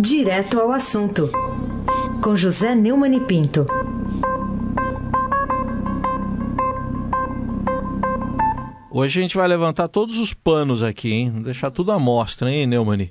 Direto 0.00 0.60
ao 0.60 0.70
assunto, 0.70 1.28
com 2.22 2.36
José 2.36 2.74
Neumann 2.74 3.16
e 3.16 3.20
Pinto. 3.20 3.66
Hoje 8.90 9.18
a 9.18 9.22
gente 9.22 9.36
vai 9.36 9.46
levantar 9.48 9.88
todos 9.88 10.18
os 10.18 10.32
panos 10.32 10.82
aqui, 10.82 11.12
hein? 11.12 11.42
Deixar 11.42 11.70
tudo 11.70 11.92
à 11.92 11.98
mostra, 11.98 12.50
hein, 12.50 12.66
Neumann? 12.66 13.10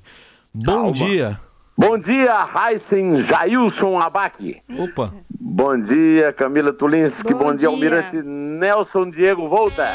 Bom 0.54 0.64
Calma. 0.66 0.92
dia. 0.94 1.40
Bom 1.78 1.98
dia, 1.98 2.34
Heisen 2.56 3.20
Jailson 3.20 4.00
Abac. 4.00 4.62
Opa. 4.78 5.14
Bom 5.30 5.80
dia, 5.80 6.34
Camila 6.34 6.74
Tulinski. 6.74 7.34
Bom 7.34 7.40
Bom, 7.40 7.50
dia, 7.52 7.58
dia. 7.60 7.70
Almirante 7.70 8.22
Nelson 8.24 9.12
Diego 9.12 9.48
Volta. 9.48 9.86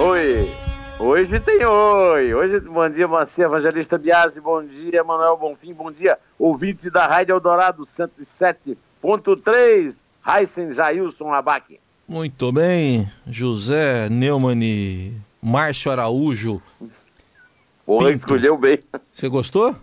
Oi. 0.00 0.63
Hoje 0.98 1.40
tem 1.40 1.64
oi. 1.64 2.34
Hoje, 2.34 2.60
bom 2.60 2.88
dia, 2.88 3.08
Macia 3.08 3.44
Evangelista 3.44 3.98
Biasi. 3.98 4.40
Bom 4.40 4.64
dia, 4.64 5.02
Manuel 5.02 5.36
Bonfim. 5.36 5.74
Bom 5.74 5.90
dia, 5.90 6.18
ouvintes 6.38 6.90
da 6.90 7.06
Rádio 7.06 7.34
Eldorado 7.34 7.82
107.3. 7.82 10.02
Heisen 10.26 10.72
Jailson 10.72 11.32
Abac. 11.32 11.78
Muito 12.08 12.50
bem. 12.52 13.10
José 13.26 14.08
Neumann 14.08 15.12
Márcio 15.42 15.90
Araújo. 15.90 16.62
Porra, 17.84 18.06
Pinto. 18.06 18.18
escolheu 18.18 18.56
bem. 18.56 18.78
Você 19.12 19.28
gostou? 19.28 19.74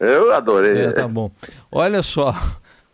Eu 0.00 0.32
adorei. 0.32 0.86
É, 0.86 0.92
tá 0.92 1.06
bom. 1.06 1.30
Olha 1.70 2.02
só, 2.02 2.34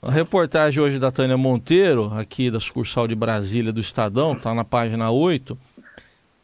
a 0.02 0.10
reportagem 0.10 0.82
hoje 0.82 0.98
da 0.98 1.10
Tânia 1.10 1.36
Monteiro, 1.36 2.12
aqui 2.14 2.50
da 2.50 2.60
sucursal 2.60 3.08
de 3.08 3.14
Brasília 3.14 3.72
do 3.72 3.80
Estadão, 3.80 4.34
tá 4.34 4.52
na 4.52 4.64
página 4.64 5.10
8, 5.10 5.56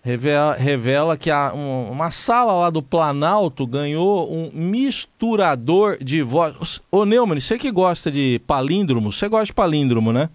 revela, 0.03 0.55
revela 0.55 1.17
que 1.17 1.31
a, 1.31 1.53
um- 1.55 1.91
uma 1.91 2.11
sala 2.11 2.53
lá 2.53 2.71
do 2.71 2.83
Planalto 2.83 3.67
ganhou 3.67 4.33
um 4.33 4.51
misturador 4.55 5.99
de 6.03 6.23
voz. 6.23 6.81
Ô 6.91 7.05
Neumann, 7.05 7.41
você 7.41 7.59
que 7.59 7.71
gosta 7.71 8.11
de 8.11 8.41
palíndromo, 8.47 9.13
você 9.13 9.29
gosta 9.29 9.47
de 9.47 9.53
palíndromo, 9.53 10.13
né? 10.13 10.29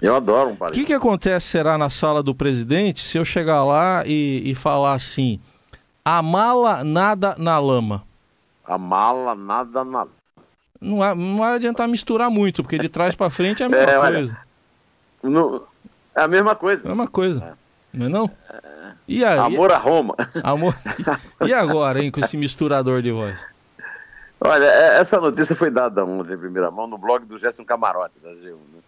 Eu 0.00 0.16
adoro 0.16 0.48
um 0.50 0.52
O 0.52 0.56
palito. 0.56 0.78
que, 0.78 0.86
que 0.86 0.94
acontece 0.94 1.46
será 1.48 1.76
na 1.76 1.90
sala 1.90 2.22
do 2.22 2.34
presidente 2.34 3.00
se 3.00 3.18
eu 3.18 3.24
chegar 3.24 3.62
lá 3.64 4.02
e, 4.06 4.42
e 4.50 4.54
falar 4.54 4.94
assim, 4.94 5.38
a 6.02 6.22
mala 6.22 6.82
nada 6.82 7.34
na 7.38 7.58
lama? 7.58 8.02
A 8.64 8.78
mala, 8.78 9.34
nada, 9.34 9.84
nada. 9.84 10.10
Não, 10.80 10.96
vai- 10.98 11.14
não 11.14 11.36
vai 11.36 11.54
adiantar 11.56 11.86
misturar 11.86 12.30
muito, 12.30 12.62
porque 12.62 12.78
de 12.78 12.88
trás 12.88 13.14
pra 13.14 13.28
frente 13.28 13.62
é 13.62 13.66
a 13.66 13.68
mesma 13.70 13.90
É, 13.92 13.98
olha, 13.98 14.14
coisa. 14.16 14.38
No- 15.22 15.62
É 16.14 16.22
a 16.22 16.28
mesma 16.28 16.54
coisa. 16.54 16.82
É 16.82 16.86
a 16.86 16.88
mesma 16.88 17.06
coisa. 17.08 17.58
Não 17.92 18.06
é 18.06 18.08
não? 18.08 18.30
E 19.12 19.24
aí? 19.24 19.38
Amor 19.40 19.72
a 19.72 19.76
Roma. 19.76 20.14
Amor- 20.44 20.74
E 21.44 21.52
agora, 21.52 22.00
hein, 22.00 22.12
com 22.12 22.20
esse 22.20 22.36
misturador 22.36 23.02
de 23.02 23.10
voz? 23.10 23.44
Olha, 24.40 24.64
é- 24.64 25.00
essa 25.00 25.20
notícia 25.20 25.56
foi 25.56 25.68
dada 25.70 26.04
ontem 26.04 26.34
em 26.34 26.38
primeira 26.38 26.70
mão 26.70 26.86
no 26.86 26.96
blog 26.96 27.24
do 27.26 27.36
Gerson 27.36 27.64
Camarote, 27.64 28.14
da 28.22 28.30
G1. 28.30 28.52
Né? 28.54 28.80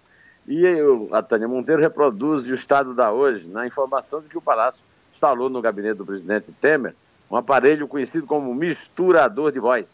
E 0.47 0.83
o- 0.83 1.09
a 1.13 1.23
Tânia 1.23 1.49
Monteiro 1.49 1.83
reproduz 1.83 2.49
o 2.49 2.55
Estado 2.55 2.95
da 2.95 3.11
hoje 3.11 3.49
na 3.49 3.67
informação 3.67 4.21
de 4.21 4.29
que 4.29 4.39
o 4.39 4.41
Palácio 4.41 4.83
instalou 5.13 5.51
no 5.51 5.61
gabinete 5.61 5.97
do 5.97 6.07
presidente 6.07 6.53
Temer 6.53 6.95
um 7.29 7.37
aparelho 7.37 7.89
conhecido 7.89 8.25
como 8.27 8.55
misturador 8.55 9.51
de 9.51 9.59
voz, 9.59 9.93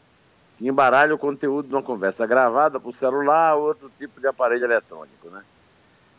que 0.58 0.68
embaralha 0.68 1.14
o 1.14 1.18
conteúdo 1.18 1.68
de 1.68 1.74
uma 1.74 1.82
conversa 1.82 2.26
gravada 2.26 2.78
por 2.78 2.94
celular 2.94 3.54
ou 3.56 3.68
outro 3.68 3.90
tipo 3.98 4.20
de 4.20 4.26
aparelho 4.26 4.64
eletrônico. 4.64 5.30
Né? 5.30 5.40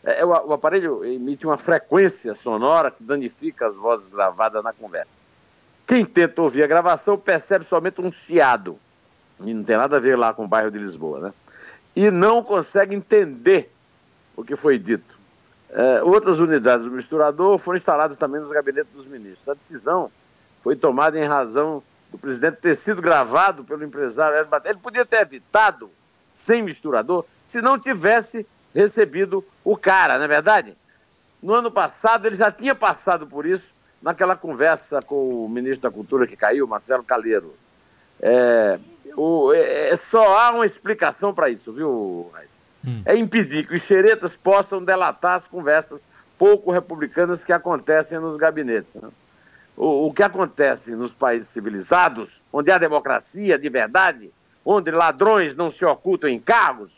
É, 0.04 0.20
é, 0.20 0.24
o, 0.24 0.28
o 0.28 0.52
aparelho 0.52 1.04
emite 1.04 1.46
uma 1.46 1.56
frequência 1.56 2.34
sonora 2.34 2.90
que 2.90 3.02
danifica 3.02 3.66
as 3.66 3.74
vozes 3.74 4.08
gravadas 4.08 4.62
na 4.62 4.72
conversa. 4.72 5.12
Quem 5.86 6.04
tenta 6.04 6.40
ouvir 6.40 6.62
a 6.62 6.66
gravação 6.66 7.18
percebe 7.18 7.64
somente 7.64 8.00
um 8.00 8.12
chiado 8.12 8.78
e 9.40 9.54
não 9.54 9.64
tem 9.64 9.76
nada 9.76 9.96
a 9.96 10.00
ver 10.00 10.16
lá 10.16 10.32
com 10.32 10.44
o 10.44 10.48
bairro 10.48 10.70
de 10.70 10.78
Lisboa, 10.78 11.20
né? 11.20 11.32
E 11.96 12.10
não 12.10 12.42
consegue 12.42 12.94
entender 12.94 13.72
o 14.36 14.44
que 14.44 14.54
foi 14.54 14.78
dito. 14.78 15.18
É, 15.70 16.02
outras 16.02 16.38
unidades 16.38 16.84
do 16.84 16.92
misturador 16.92 17.58
foram 17.58 17.76
instaladas 17.76 18.16
também 18.16 18.40
nos 18.40 18.50
gabinetes 18.50 18.92
dos 18.92 19.06
ministros. 19.06 19.48
A 19.48 19.54
decisão 19.54 20.10
foi 20.62 20.76
tomada 20.76 21.18
em 21.18 21.26
razão 21.26 21.82
do 22.10 22.18
presidente 22.18 22.56
ter 22.56 22.76
sido 22.76 23.00
gravado 23.00 23.64
pelo 23.64 23.84
empresário 23.84 24.36
Hélio 24.36 24.48
Batista. 24.48 24.70
Ele 24.70 24.80
podia 24.80 25.06
ter 25.06 25.20
evitado 25.20 25.90
sem 26.30 26.62
misturador 26.62 27.24
se 27.44 27.60
não 27.60 27.78
tivesse 27.78 28.46
recebido 28.74 29.44
o 29.64 29.76
cara, 29.76 30.18
não 30.18 30.24
é 30.24 30.28
verdade? 30.28 30.76
No 31.42 31.54
ano 31.54 31.70
passado 31.70 32.26
ele 32.26 32.36
já 32.36 32.50
tinha 32.52 32.74
passado 32.74 33.26
por 33.26 33.46
isso 33.46 33.72
naquela 34.02 34.36
conversa 34.36 35.00
com 35.02 35.44
o 35.44 35.48
ministro 35.48 35.88
da 35.90 35.94
Cultura 35.94 36.26
que 36.26 36.36
caiu, 36.36 36.66
Marcelo 36.66 37.02
Caleiro. 37.04 37.54
É, 38.20 38.78
o- 39.16 39.52
é- 39.52 39.90
é- 39.90 39.96
só 39.96 40.38
há 40.38 40.50
uma 40.52 40.66
explicação 40.66 41.32
para 41.34 41.48
isso, 41.48 41.72
viu? 41.72 42.30
Hum. 42.86 43.02
É 43.04 43.16
impedir 43.16 43.66
que 43.66 43.74
os 43.74 43.82
xeretas 43.82 44.36
possam 44.36 44.82
delatar 44.82 45.34
as 45.34 45.46
conversas 45.48 46.02
pouco 46.38 46.70
republicanas 46.70 47.44
que 47.44 47.52
acontecem 47.52 48.18
nos 48.18 48.36
gabinetes. 48.36 48.94
né? 48.94 49.08
O, 49.76 50.06
o 50.08 50.12
que 50.14 50.22
acontece 50.22 50.90
nos 50.94 51.12
países 51.14 51.48
civilizados, 51.48 52.40
onde 52.52 52.70
há 52.70 52.78
democracia 52.78 53.58
de 53.58 53.68
verdade, 53.68 54.30
onde 54.64 54.90
ladrões 54.90 55.56
não 55.56 55.70
se 55.70 55.84
ocultam 55.84 56.28
em 56.28 56.38
cargos, 56.38 56.90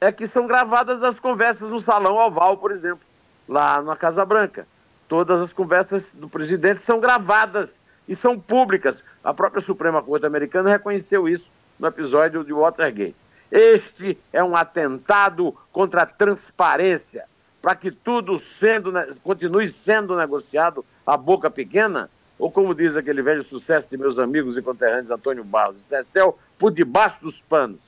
é 0.00 0.12
que 0.12 0.26
são 0.26 0.46
gravadas 0.46 1.02
as 1.02 1.18
conversas 1.18 1.70
no 1.70 1.80
Salão 1.80 2.16
Oval, 2.16 2.56
por 2.58 2.70
exemplo, 2.70 3.04
lá 3.48 3.80
na 3.82 3.96
Casa 3.96 4.24
Branca. 4.24 4.66
Todas 5.08 5.40
as 5.40 5.52
conversas 5.52 6.14
do 6.14 6.28
presidente 6.28 6.82
são 6.82 6.98
gravadas 6.98 7.78
e 8.08 8.14
são 8.14 8.38
públicas. 8.38 9.02
A 9.22 9.32
própria 9.32 9.62
Suprema 9.62 10.02
Corte 10.02 10.26
Americana 10.26 10.70
reconheceu 10.70 11.28
isso 11.28 11.50
no 11.78 11.86
episódio 11.86 12.44
de 12.44 12.52
Watergate. 12.52 13.16
Este 13.50 14.18
é 14.32 14.42
um 14.42 14.56
atentado 14.56 15.56
contra 15.72 16.02
a 16.02 16.06
transparência, 16.06 17.24
para 17.62 17.74
que 17.74 17.90
tudo 17.90 18.38
sendo, 18.38 18.92
continue 19.22 19.68
sendo 19.68 20.16
negociado 20.16 20.84
a 21.06 21.16
boca 21.16 21.48
pequena, 21.48 22.10
ou 22.38 22.50
como 22.50 22.74
diz 22.74 22.96
aquele 22.96 23.22
velho 23.22 23.44
sucesso 23.44 23.88
de 23.88 23.96
meus 23.96 24.18
amigos 24.18 24.56
e 24.56 24.62
conterrâneos 24.62 25.10
Antônio 25.10 25.44
Barros, 25.44 25.82
Cecel, 25.82 26.38
por 26.58 26.72
debaixo 26.72 27.18
dos 27.22 27.40
panos. 27.40 27.85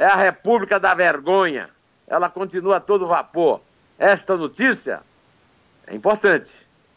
É 0.00 0.06
a 0.06 0.16
República 0.16 0.80
da 0.80 0.94
Vergonha. 0.94 1.68
Ela 2.08 2.30
continua 2.30 2.78
a 2.78 2.80
todo 2.80 3.06
vapor. 3.06 3.60
Esta 3.98 4.34
notícia 4.34 5.00
é 5.86 5.94
importante, 5.94 6.50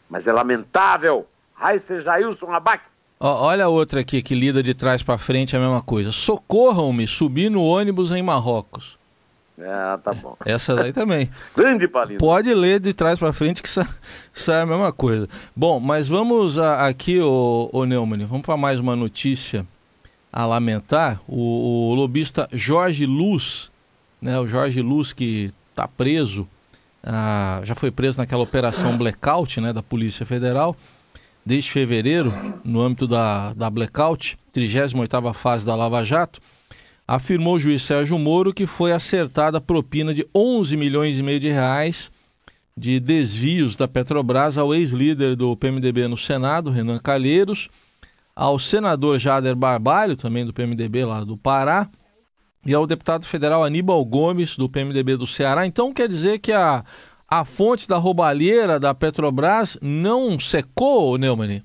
mas 0.08 0.26
é 0.26 0.32
lamentável. 0.32 1.26
Raíssa 1.54 2.00
Jailson 2.00 2.50
Abac. 2.50 2.82
Olha 3.20 3.66
a 3.66 3.68
outra 3.68 4.00
aqui 4.00 4.22
que 4.22 4.34
lida 4.34 4.62
de 4.62 4.72
trás 4.72 5.02
pra 5.02 5.18
frente 5.18 5.54
é 5.54 5.58
a 5.58 5.62
mesma 5.62 5.82
coisa. 5.82 6.12
Socorram-me, 6.12 7.06
subi 7.06 7.50
no 7.50 7.62
ônibus 7.62 8.10
em 8.10 8.22
Marrocos. 8.22 8.98
Ah, 9.60 9.98
tá 10.02 10.12
bom. 10.14 10.34
Essa 10.44 10.74
daí 10.74 10.92
também. 10.92 11.30
Grande 11.54 11.86
palito. 11.86 12.18
Pode 12.18 12.52
ler 12.54 12.80
de 12.80 12.92
trás 12.94 13.18
pra 13.18 13.32
frente 13.34 13.62
que 13.62 13.68
sa- 13.68 13.86
sai 14.32 14.62
a 14.62 14.66
mesma 14.66 14.92
coisa. 14.92 15.28
Bom, 15.54 15.78
mas 15.78 16.08
vamos 16.08 16.58
a- 16.58 16.86
aqui, 16.86 17.20
ô, 17.20 17.68
ô 17.70 17.84
Neumann, 17.84 18.24
vamos 18.26 18.44
para 18.46 18.56
mais 18.56 18.80
uma 18.80 18.96
notícia 18.96 19.64
a 20.34 20.44
lamentar. 20.44 21.20
O, 21.28 21.92
o 21.92 21.94
lobista 21.94 22.48
Jorge 22.52 23.06
Luz, 23.06 23.70
né, 24.20 24.36
o 24.40 24.48
Jorge 24.48 24.82
Luz 24.82 25.12
que 25.12 25.54
está 25.70 25.86
preso, 25.86 26.48
ah, 27.04 27.60
já 27.62 27.76
foi 27.76 27.92
preso 27.92 28.18
naquela 28.18 28.42
operação 28.42 28.98
Blackout 28.98 29.60
né, 29.60 29.72
da 29.72 29.82
Polícia 29.82 30.26
Federal, 30.26 30.76
desde 31.46 31.70
fevereiro, 31.70 32.34
no 32.64 32.80
âmbito 32.80 33.06
da, 33.06 33.54
da 33.54 33.70
Blackout, 33.70 34.36
38ª 34.52 35.32
fase 35.32 35.64
da 35.64 35.76
Lava 35.76 36.02
Jato, 36.02 36.40
afirmou 37.06 37.54
o 37.54 37.60
juiz 37.60 37.82
Sérgio 37.82 38.18
Moro 38.18 38.52
que 38.52 38.66
foi 38.66 38.90
acertada 38.90 39.58
a 39.58 39.60
propina 39.60 40.12
de 40.12 40.26
11 40.34 40.76
milhões 40.76 41.16
e 41.16 41.22
meio 41.22 41.38
de 41.38 41.48
reais 41.48 42.10
de 42.76 42.98
desvios 42.98 43.76
da 43.76 43.86
Petrobras 43.86 44.58
ao 44.58 44.74
ex-líder 44.74 45.36
do 45.36 45.56
PMDB 45.56 46.08
no 46.08 46.16
Senado, 46.16 46.70
Renan 46.70 46.98
Calheiros, 46.98 47.68
ao 48.34 48.58
senador 48.58 49.18
Jader 49.18 49.54
Barbalho, 49.54 50.16
também 50.16 50.44
do 50.44 50.52
PMDB 50.52 51.04
lá 51.04 51.22
do 51.22 51.36
Pará, 51.36 51.88
e 52.66 52.74
ao 52.74 52.86
deputado 52.86 53.26
federal 53.26 53.62
Aníbal 53.62 54.04
Gomes, 54.04 54.56
do 54.56 54.68
PMDB 54.68 55.16
do 55.16 55.26
Ceará. 55.26 55.66
Então 55.66 55.92
quer 55.92 56.08
dizer 56.08 56.38
que 56.38 56.52
a, 56.52 56.82
a 57.28 57.44
fonte 57.44 57.86
da 57.86 57.96
roubalheira 57.96 58.80
da 58.80 58.94
Petrobras 58.94 59.78
não 59.80 60.38
secou, 60.40 61.18
Neumann? 61.18 61.62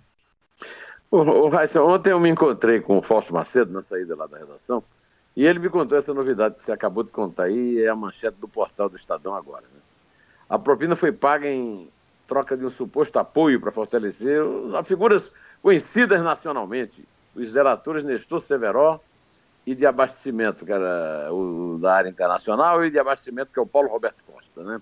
Ô, 1.10 1.50
Raíssa, 1.50 1.82
ontem 1.82 2.12
eu 2.12 2.20
me 2.20 2.30
encontrei 2.30 2.82
com 2.82 2.98
o 2.98 3.02
Fausto 3.02 3.34
Macedo 3.34 3.72
na 3.72 3.82
saída 3.82 4.16
lá 4.16 4.28
da 4.28 4.38
redação 4.38 4.84
e 5.36 5.46
ele 5.46 5.60
me 5.60 5.70
contou 5.70 5.98
essa 5.98 6.14
novidade 6.14 6.56
que 6.56 6.64
você 6.64 6.72
acabou 6.72 7.04
de 7.04 7.12
contar 7.12 7.44
aí, 7.44 7.82
é 7.82 7.88
a 7.88 7.96
manchete 7.96 8.38
do 8.40 8.48
portal 8.48 8.90
do 8.90 8.96
Estadão 8.96 9.34
agora. 9.34 9.64
Né? 9.74 9.80
A 10.50 10.60
propina 10.60 10.96
foi 10.96 11.12
paga 11.12 11.48
em 11.48 11.90
troca 12.28 12.56
de 12.56 12.66
um 12.66 12.70
suposto 12.70 13.18
apoio 13.18 13.60
para 13.60 13.72
fortalecer 13.72 14.42
as 14.78 14.88
figuras 14.88 15.32
conhecidas 15.62 16.22
nacionalmente, 16.22 17.06
os 17.36 17.52
delatores 17.52 18.04
Nestor 18.04 18.42
Severó 18.42 19.00
e 19.66 19.76
de 19.76 19.86
abastecimento, 19.86 20.66
que 20.66 20.72
era 20.72 21.32
o 21.32 21.78
da 21.80 21.94
área 21.96 22.10
internacional, 22.10 22.84
e 22.84 22.90
de 22.90 22.98
abastecimento, 22.98 23.52
que 23.54 23.60
é 23.60 23.62
o 23.62 23.68
Paulo 23.68 23.90
Roberto 23.90 24.18
Costa. 24.26 24.64
Né? 24.64 24.82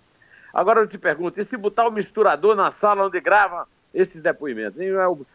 Agora 0.53 0.79
eu 0.79 0.87
te 0.87 0.97
pergunto, 0.97 1.39
e 1.39 1.45
se 1.45 1.57
botar 1.57 1.87
o 1.87 1.91
misturador 1.91 2.55
na 2.55 2.71
sala 2.71 3.05
onde 3.05 3.19
grava 3.19 3.67
esses 3.93 4.21
depoimentos? 4.21 4.79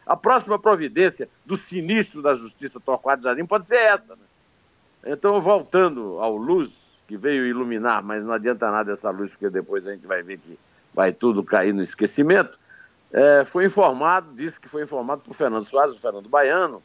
A 0.07 0.17
próxima 0.17 0.59
providência 0.59 1.29
do 1.45 1.57
sinistro 1.57 2.23
da 2.23 2.35
Justiça 2.35 2.81
Torquato 2.81 3.23
Jardim 3.23 3.45
pode 3.45 3.67
ser 3.67 3.77
essa, 3.77 4.15
né? 4.15 4.23
Então, 5.05 5.41
voltando 5.41 6.19
ao 6.21 6.37
luz, 6.37 6.71
que 7.09 7.17
veio 7.17 7.45
iluminar, 7.45 8.03
mas 8.03 8.25
não 8.25 8.33
adianta 8.33 8.71
nada 8.71 8.93
essa 8.93 9.11
luz, 9.11 9.31
porque 9.31 9.51
depois 9.51 9.87
a 9.87 9.93
gente 9.93 10.07
vai 10.07 10.23
ver 10.23 10.39
que 10.39 10.59
vai 10.95 11.13
tudo 11.13 11.43
cair 11.43 11.75
no 11.75 11.83
esquecimento. 11.83 12.57
É, 13.13 13.45
foi 13.45 13.67
informado, 13.67 14.33
disse 14.35 14.59
que 14.59 14.69
foi 14.69 14.83
informado 14.83 15.23
por 15.23 15.35
Fernando 15.35 15.67
Soares, 15.67 15.95
o 15.95 16.01
Fernando 16.01 16.29
Baiano, 16.29 16.83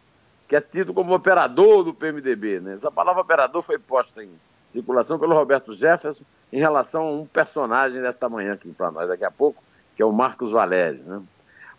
que 0.48 0.56
é 0.56 0.62
tido 0.62 0.94
como 0.94 1.14
operador 1.14 1.84
do 1.84 1.94
PMDB. 1.94 2.60
Né? 2.60 2.74
Essa 2.74 2.92
palavra 2.92 3.22
operador 3.22 3.62
foi 3.62 3.80
posta 3.80 4.24
em 4.24 4.30
circulação 4.66 5.18
pelo 5.18 5.34
Roberto 5.34 5.74
Jefferson 5.74 6.24
em 6.52 6.60
relação 6.60 7.08
a 7.08 7.12
um 7.12 7.26
personagem 7.26 8.02
desta 8.02 8.28
manhã 8.28 8.54
aqui 8.54 8.72
para 8.72 8.92
nós 8.92 9.08
daqui 9.08 9.24
a 9.24 9.32
pouco, 9.32 9.64
que 9.96 10.02
é 10.02 10.06
o 10.06 10.12
Marcos 10.12 10.52
Valério. 10.52 11.02
Né? 11.06 11.22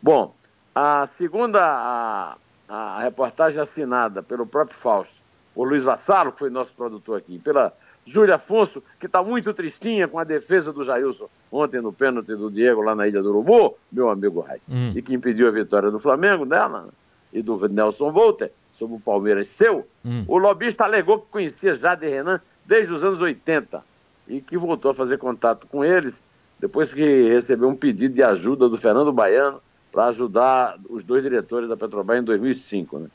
Bom, 0.01 0.35
a 0.75 1.07
segunda 1.07 1.61
a, 1.63 2.37
a 2.69 3.01
reportagem 3.01 3.61
assinada 3.61 4.23
pelo 4.23 4.47
próprio 4.47 4.79
Fausto, 4.79 5.15
por 5.55 5.69
Luiz 5.69 5.85
Vassalo, 5.85 6.33
que 6.33 6.39
foi 6.39 6.51
nosso 6.51 6.73
produtor 6.73 7.19
aqui, 7.19 7.39
pela 7.39 7.75
Júlia 8.09 8.37
Afonso, 8.37 8.83
que 8.99 9.05
está 9.05 9.23
muito 9.23 9.53
tristinha 9.53 10.09
com 10.09 10.19
a 10.19 10.25
defesa 10.25 10.73
do 10.73 10.83
Jailson 10.83 11.29
ontem 11.53 11.81
no 11.81 11.93
pênalti 11.93 12.35
do 12.35 12.51
Diego 12.51 12.81
lá 12.81 12.95
na 12.95 13.07
Ilha 13.07 13.23
do 13.23 13.29
Urubu, 13.29 13.77
meu 13.93 14.09
amigo 14.09 14.41
Reis, 14.41 14.67
hum. 14.69 14.93
e 14.97 15.03
que 15.03 15.15
impediu 15.15 15.47
a 15.47 15.51
vitória 15.51 15.91
do 15.91 15.99
Flamengo 15.99 16.47
dela 16.47 16.89
e 17.33 17.43
do 17.43 17.69
Nelson 17.69 18.11
Volter 18.11 18.51
sobre 18.79 18.97
o 18.97 19.01
Palmeiras 19.01 19.49
seu, 19.49 19.87
hum. 20.05 20.25
o 20.27 20.39
lobista 20.39 20.85
alegou 20.85 21.21
que 21.21 21.31
conhecia 21.31 21.75
Jade 21.75 22.09
Renan 22.09 22.41
desde 22.65 22.93
os 22.93 23.05
anos 23.05 23.21
80 23.21 23.83
e 24.27 24.41
que 24.41 24.57
voltou 24.57 24.91
a 24.91 24.95
fazer 24.95 25.19
contato 25.19 25.67
com 25.67 25.85
eles 25.85 26.23
depois 26.59 26.93
que 26.93 27.29
recebeu 27.29 27.69
um 27.69 27.77
pedido 27.77 28.15
de 28.15 28.23
ajuda 28.23 28.69
do 28.69 28.79
Fernando 28.79 29.13
Baiano 29.13 29.61
para 29.93 30.07
ajudar 30.07 30.79
os 30.89 31.05
dois 31.05 31.23
diretores 31.23 31.69
da 31.69 31.77
Petrobras 31.77 32.21
em 32.21 32.25
2005. 32.25 32.99
Né? 32.99 33.09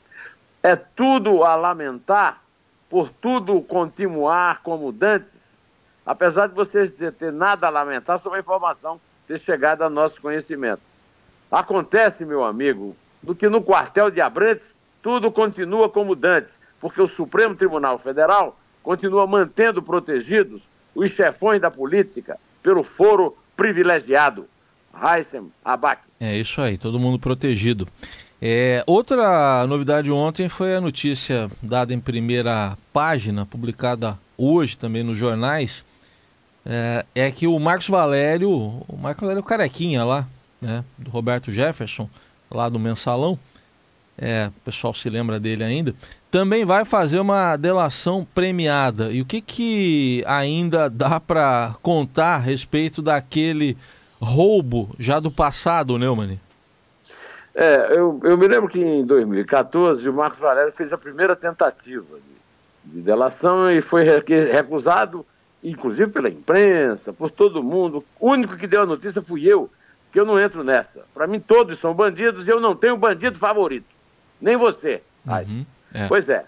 É 0.62 0.76
tudo 0.76 1.42
a 1.42 1.56
lamentar 1.56 2.43
por 2.94 3.10
tudo 3.10 3.60
continuar 3.60 4.62
como 4.62 4.92
dantes, 4.92 5.58
apesar 6.06 6.46
de 6.46 6.54
vocês 6.54 6.92
ter 7.18 7.32
nada 7.32 7.66
a 7.66 7.70
lamentar 7.70 8.20
sobre 8.20 8.38
a 8.38 8.40
informação 8.40 9.00
ter 9.26 9.36
chegado 9.40 9.82
a 9.82 9.90
nosso 9.90 10.20
conhecimento. 10.20 10.80
Acontece, 11.50 12.24
meu 12.24 12.44
amigo, 12.44 12.94
do 13.20 13.34
que 13.34 13.48
no 13.48 13.60
quartel 13.60 14.12
de 14.12 14.20
Abrantes 14.20 14.76
tudo 15.02 15.32
continua 15.32 15.88
como 15.88 16.14
dantes, 16.14 16.60
porque 16.80 17.02
o 17.02 17.08
Supremo 17.08 17.56
Tribunal 17.56 17.98
Federal 17.98 18.56
continua 18.80 19.26
mantendo 19.26 19.82
protegidos 19.82 20.62
os 20.94 21.10
chefões 21.10 21.60
da 21.60 21.72
política 21.72 22.38
pelo 22.62 22.84
foro 22.84 23.36
privilegiado. 23.56 24.46
Heissem 24.94 25.50
Abac. 25.64 26.00
É 26.20 26.36
isso 26.36 26.60
aí, 26.60 26.78
todo 26.78 27.00
mundo 27.00 27.18
protegido. 27.18 27.88
É, 28.40 28.82
outra 28.86 29.66
novidade 29.66 30.10
ontem 30.10 30.48
foi 30.48 30.76
a 30.76 30.80
notícia 30.80 31.50
dada 31.62 31.94
em 31.94 32.00
primeira 32.00 32.76
página, 32.92 33.46
publicada 33.46 34.18
hoje 34.36 34.76
também 34.76 35.02
nos 35.02 35.16
jornais, 35.16 35.84
é, 36.66 37.04
é 37.14 37.30
que 37.30 37.46
o 37.46 37.58
Marcos 37.58 37.88
Valério, 37.88 38.50
o 38.50 38.96
Marcos 39.00 39.22
Valério 39.22 39.42
Carequinha 39.42 40.04
lá, 40.04 40.26
né, 40.60 40.84
do 40.98 41.10
Roberto 41.10 41.52
Jefferson, 41.52 42.08
lá 42.50 42.68
do 42.68 42.78
Mensalão, 42.78 43.38
é, 44.16 44.48
o 44.48 44.60
pessoal 44.60 44.94
se 44.94 45.10
lembra 45.10 45.40
dele 45.40 45.64
ainda, 45.64 45.94
também 46.30 46.64
vai 46.64 46.84
fazer 46.84 47.18
uma 47.20 47.56
delação 47.56 48.26
premiada. 48.34 49.12
E 49.12 49.20
o 49.20 49.24
que, 49.24 49.40
que 49.40 50.24
ainda 50.26 50.88
dá 50.88 51.20
para 51.20 51.74
contar 51.82 52.36
a 52.36 52.38
respeito 52.38 53.02
daquele 53.02 53.76
roubo 54.20 54.90
já 54.98 55.20
do 55.20 55.30
passado, 55.30 55.98
Neumann? 55.98 56.38
É, 57.54 57.96
eu, 57.96 58.20
eu 58.24 58.36
me 58.36 58.48
lembro 58.48 58.68
que 58.68 58.80
em 58.80 59.04
2014 59.04 60.08
o 60.08 60.12
Marcos 60.12 60.40
Valério 60.40 60.72
fez 60.72 60.92
a 60.92 60.98
primeira 60.98 61.36
tentativa 61.36 62.16
de, 62.16 62.92
de 62.92 63.00
delação 63.00 63.70
e 63.70 63.80
foi 63.80 64.02
recusado, 64.02 65.24
inclusive 65.62 66.10
pela 66.10 66.28
imprensa, 66.28 67.12
por 67.12 67.30
todo 67.30 67.62
mundo. 67.62 68.04
O 68.18 68.30
único 68.30 68.56
que 68.56 68.66
deu 68.66 68.82
a 68.82 68.86
notícia 68.86 69.22
fui 69.22 69.46
eu, 69.46 69.70
que 70.12 70.18
eu 70.18 70.26
não 70.26 70.38
entro 70.38 70.64
nessa. 70.64 71.04
Para 71.14 71.28
mim 71.28 71.38
todos 71.38 71.78
são 71.78 71.94
bandidos 71.94 72.48
e 72.48 72.50
eu 72.50 72.60
não 72.60 72.74
tenho 72.74 72.96
bandido 72.96 73.38
favorito. 73.38 73.86
Nem 74.40 74.56
você. 74.56 75.00
Uhum, 75.48 75.64
é. 75.94 76.08
Pois 76.08 76.28
é. 76.28 76.44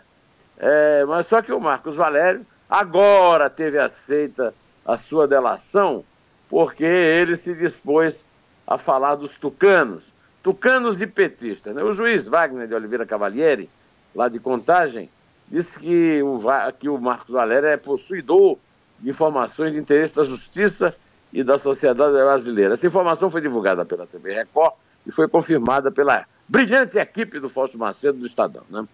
é. 0.58 1.04
Mas 1.06 1.28
só 1.28 1.40
que 1.40 1.52
o 1.52 1.60
Marcos 1.60 1.94
Valério 1.94 2.44
agora 2.68 3.48
teve 3.48 3.78
aceita 3.78 4.52
a 4.84 4.98
sua 4.98 5.28
delação 5.28 6.04
porque 6.48 6.84
ele 6.84 7.36
se 7.36 7.54
dispôs 7.54 8.24
a 8.66 8.76
falar 8.76 9.14
dos 9.14 9.36
tucanos. 9.36 10.02
Tucanos 10.46 11.00
e 11.00 11.08
petistas. 11.08 11.74
Né? 11.74 11.82
O 11.82 11.90
juiz 11.90 12.24
Wagner 12.24 12.68
de 12.68 12.74
Oliveira 12.76 13.04
Cavalieri, 13.04 13.68
lá 14.14 14.28
de 14.28 14.38
Contagem, 14.38 15.10
disse 15.48 15.76
que 15.76 16.22
o, 16.22 16.40
que 16.78 16.88
o 16.88 16.96
Marcos 17.00 17.30
Valério 17.30 17.68
é 17.68 17.76
possuidor 17.76 18.56
de 19.00 19.10
informações 19.10 19.72
de 19.72 19.78
interesse 19.80 20.14
da 20.14 20.22
justiça 20.22 20.94
e 21.32 21.42
da 21.42 21.58
sociedade 21.58 22.12
brasileira. 22.12 22.74
Essa 22.74 22.86
informação 22.86 23.28
foi 23.28 23.40
divulgada 23.40 23.84
pela 23.84 24.06
TV 24.06 24.34
Record 24.34 24.74
e 25.04 25.10
foi 25.10 25.26
confirmada 25.26 25.90
pela 25.90 26.24
brilhante 26.46 26.96
equipe 26.96 27.40
do 27.40 27.48
Fausto 27.48 27.76
Macedo 27.76 28.18
do 28.18 28.26
Estadão. 28.28 28.62
Né? 28.70 28.86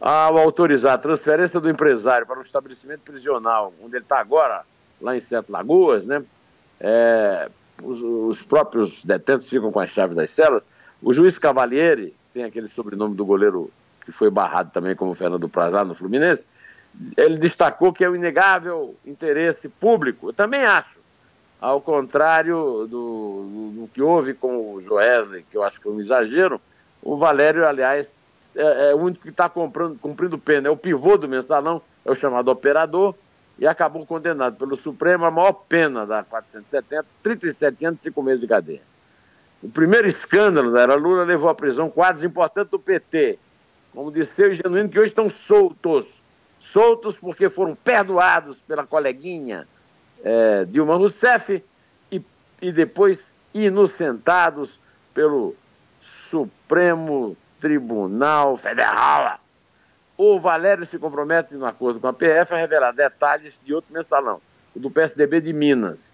Ao 0.00 0.36
autorizar 0.38 0.94
a 0.94 0.98
transferência 0.98 1.60
do 1.60 1.70
empresário 1.70 2.26
para 2.26 2.40
o 2.40 2.42
estabelecimento 2.42 3.02
prisional, 3.02 3.72
onde 3.80 3.94
ele 3.94 4.02
está 4.02 4.18
agora, 4.18 4.64
lá 5.00 5.16
em 5.16 5.20
Sete 5.20 5.52
Lagoas, 5.52 6.04
né? 6.04 6.24
É, 6.80 7.48
os, 7.82 8.00
os, 8.02 8.42
próprios 8.42 9.04
detentos 9.04 9.48
ficam 9.48 9.70
com 9.70 9.80
a 9.80 9.86
chave 9.86 10.14
das 10.14 10.30
celas. 10.30 10.64
O 11.02 11.12
juiz 11.12 11.38
Cavalieri, 11.38 12.14
tem 12.34 12.44
aquele 12.44 12.68
sobrenome 12.68 13.14
do 13.14 13.24
goleiro 13.24 13.70
que 14.04 14.12
foi 14.12 14.30
barrado 14.30 14.70
também 14.72 14.96
como 14.96 15.14
Fernando 15.14 15.48
Praz 15.48 15.72
lá 15.72 15.84
no 15.84 15.94
Fluminense, 15.94 16.44
ele 17.16 17.36
destacou 17.36 17.92
que 17.92 18.02
é 18.02 18.08
o 18.08 18.12
um 18.12 18.16
inegável 18.16 18.94
interesse 19.06 19.68
público. 19.68 20.28
Eu 20.28 20.32
também 20.32 20.64
acho 20.64 20.98
ao 21.60 21.80
contrário 21.80 22.86
do, 22.88 23.44
do, 23.44 23.70
do, 23.80 23.90
que 23.92 24.00
houve 24.00 24.34
com 24.34 24.74
o 24.74 24.82
Joesley, 24.82 25.44
que 25.50 25.56
eu 25.56 25.62
acho 25.62 25.80
que 25.80 25.88
é 25.88 25.90
um 25.90 26.00
exagero, 26.00 26.60
o 27.02 27.16
Valério, 27.16 27.66
aliás, 27.66 28.12
é, 28.54 28.90
é 28.90 28.94
o 28.94 28.98
único 28.98 29.22
que 29.22 29.30
está 29.30 29.48
cumprindo 29.48 30.38
pena. 30.38 30.68
É 30.68 30.70
o 30.70 30.76
pivô 30.76 31.16
do 31.16 31.28
mensalão, 31.28 31.82
é 32.04 32.10
o 32.10 32.14
chamado 32.14 32.48
operador, 32.50 33.14
e 33.58 33.66
acabou 33.66 34.06
condenado 34.06 34.56
pelo 34.56 34.76
Supremo 34.76 35.24
a 35.24 35.30
maior 35.30 35.52
pena 35.52 36.06
da 36.06 36.22
470, 36.22 37.04
37 37.22 37.84
anos 37.84 38.00
e 38.00 38.04
5 38.04 38.22
meses 38.22 38.40
de 38.40 38.46
cadeia. 38.46 38.82
O 39.62 39.68
primeiro 39.68 40.06
escândalo 40.06 40.72
da 40.72 40.82
era 40.82 40.94
Lula 40.94 41.24
levou 41.24 41.48
à 41.48 41.54
prisão 41.54 41.90
quadros 41.90 42.22
importantes 42.22 42.70
do 42.70 42.78
PT, 42.78 43.38
como 43.92 44.12
disse 44.12 44.46
o 44.46 44.54
Genuíno, 44.54 44.88
que 44.88 44.98
hoje 44.98 45.08
estão 45.08 45.28
soltos. 45.28 46.22
Soltos 46.60 47.18
porque 47.18 47.48
foram 47.48 47.74
perdoados 47.74 48.58
pela 48.60 48.86
coleguinha 48.86 49.66
é, 50.22 50.64
Dilma 50.64 50.96
Rousseff 50.96 51.64
e, 52.12 52.22
e 52.60 52.72
depois 52.72 53.32
inocentados 53.54 54.78
pelo 55.14 55.56
Supremo 56.00 57.36
Tribunal 57.60 58.56
Federal. 58.56 59.40
O 60.18 60.40
Valério 60.40 60.84
se 60.84 60.98
compromete, 60.98 61.54
no 61.54 61.64
acordo 61.64 62.00
com 62.00 62.08
a 62.08 62.12
PF, 62.12 62.52
a 62.52 62.56
revelar 62.56 62.90
detalhes 62.90 63.60
de 63.64 63.72
outro 63.72 63.94
mensalão, 63.94 64.40
o 64.74 64.80
do 64.80 64.90
PSDB 64.90 65.40
de 65.40 65.52
Minas. 65.52 66.12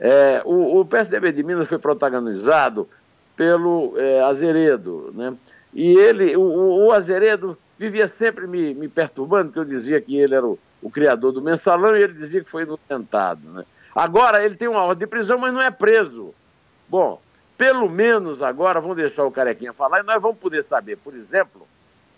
É, 0.00 0.40
o, 0.46 0.80
o, 0.80 0.86
PSDB 0.86 1.32
de 1.32 1.42
Minas 1.42 1.68
foi 1.68 1.78
protagonizado 1.78 2.88
pelo 3.36 3.92
é, 3.98 4.22
Azeredo, 4.22 5.12
né? 5.14 5.34
E 5.74 5.98
ele, 5.98 6.34
o, 6.34 6.86
o 6.86 6.92
Azeredo 6.92 7.58
vivia 7.78 8.08
sempre 8.08 8.46
me, 8.46 8.72
me 8.72 8.88
perturbando, 8.88 9.48
porque 9.48 9.58
eu 9.58 9.64
dizia 9.66 10.00
que 10.00 10.16
ele 10.18 10.34
era 10.34 10.46
o, 10.46 10.58
o 10.80 10.90
criador 10.90 11.30
do 11.30 11.42
mensalão, 11.42 11.94
e 11.94 12.02
ele 12.02 12.14
dizia 12.14 12.42
que 12.42 12.48
foi 12.48 12.62
inocentado. 12.62 13.46
Né? 13.50 13.66
Agora, 13.94 14.42
ele 14.42 14.56
tem 14.56 14.68
uma 14.68 14.82
ordem 14.82 15.06
de 15.06 15.10
prisão, 15.10 15.36
mas 15.36 15.52
não 15.52 15.60
é 15.60 15.70
preso. 15.70 16.34
Bom, 16.88 17.20
pelo 17.58 17.90
menos 17.90 18.40
agora, 18.40 18.80
vamos 18.80 18.96
deixar 18.96 19.24
o 19.24 19.30
Carequinha 19.30 19.74
falar, 19.74 20.00
e 20.00 20.04
nós 20.04 20.22
vamos 20.22 20.38
poder 20.38 20.64
saber, 20.64 20.96
por 20.96 21.14
exemplo, 21.14 21.66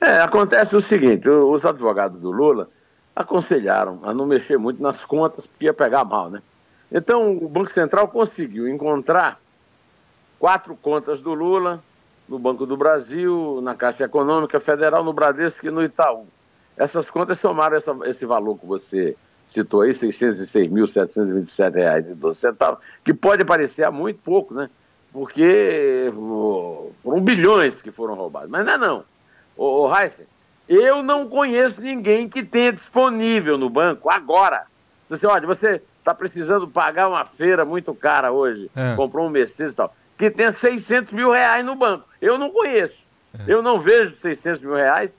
É, 0.01 0.20
acontece 0.20 0.75
o 0.75 0.82
seguinte: 0.82 1.30
os 1.30 1.65
advogados 1.65 2.20
do 2.20 2.32
Lula 2.32 2.68
aconselharam 3.15 4.00
a 4.03 4.13
não 4.13 4.25
mexer 4.25 4.58
muito 4.58 4.82
nas 4.82 5.06
contas, 5.06 5.46
porque 5.46 5.65
ia 5.65 5.74
pegar 5.74 6.03
mal, 6.03 6.30
né? 6.30 6.42
Então, 6.92 7.38
o 7.38 7.48
Banco 7.48 7.72
Central 7.72 8.08
conseguiu 8.08 8.68
encontrar 8.68 9.39
quatro 10.39 10.75
contas 10.75 11.22
do 11.22 11.34
Lula, 11.34 11.82
no 12.27 12.38
Banco 12.38 12.65
do 12.65 12.75
Brasil, 12.75 13.60
na 13.62 13.75
Caixa 13.75 14.06
Econômica 14.06 14.60
Federal, 14.60 15.03
no 15.03 15.13
Bradesco 15.13 15.65
e 15.65 15.72
no 15.72 15.84
Itaú. 15.84 16.27
Essas 16.75 17.10
contas 17.10 17.39
somaram 17.39 17.77
essa, 17.77 17.96
esse 18.06 18.25
valor 18.25 18.58
que 18.58 18.65
você 18.65 19.15
citou 19.47 19.81
aí, 19.81 19.91
R$ 19.91 19.97
606.727,12, 19.97 22.77
que 23.03 23.13
pode 23.13 23.43
parecer 23.45 23.89
muito 23.91 24.19
pouco, 24.19 24.53
né? 24.53 24.69
Porque 25.12 26.12
foram 27.03 27.21
bilhões 27.21 27.81
que 27.81 27.91
foram 27.91 28.13
roubados. 28.15 28.50
Mas 28.50 28.65
não 28.65 28.73
é 28.73 28.77
não. 28.77 29.03
Ô, 29.55 29.88
ô 29.88 29.95
Heisen, 29.95 30.25
eu 30.67 31.03
não 31.03 31.27
conheço 31.27 31.81
ninguém 31.81 32.27
que 32.27 32.43
tenha 32.43 32.73
disponível 32.73 33.57
no 33.57 33.69
banco 33.69 34.09
agora. 34.09 34.65
Você, 35.07 35.27
olha, 35.27 35.45
você 35.45 35.81
está 36.00 36.15
precisando 36.15 36.67
pagar 36.67 37.07
uma 37.07 37.25
feira 37.25 37.63
muito 37.63 37.93
cara 37.93 38.31
hoje, 38.31 38.71
é. 38.75 38.95
comprou 38.95 39.27
um 39.27 39.29
Mercedes 39.29 39.73
e 39.73 39.75
tal, 39.75 39.95
que 40.17 40.31
tenha 40.31 40.51
600 40.51 41.13
mil 41.13 41.31
reais 41.31 41.63
no 41.63 41.75
banco. 41.75 42.05
Eu 42.21 42.38
não 42.38 42.50
conheço. 42.50 42.97
É. 43.38 43.43
Eu 43.47 43.62
não 43.62 43.79
vejo 43.79 44.15
600 44.15 44.62
mil 44.62 44.75
reais 44.75 45.13